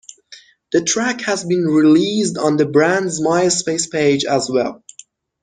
[0.71, 4.83] The track has been released on the band's Myspace page as well.